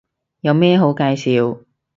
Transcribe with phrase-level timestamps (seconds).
[0.39, 1.59] 有咩好介紹